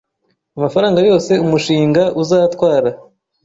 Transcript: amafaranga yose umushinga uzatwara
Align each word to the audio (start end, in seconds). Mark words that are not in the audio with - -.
amafaranga 0.57 0.99
yose 1.09 1.31
umushinga 1.45 2.03
uzatwara 2.21 2.89